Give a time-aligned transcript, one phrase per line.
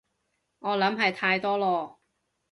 [0.57, 1.97] 我諗係太多囉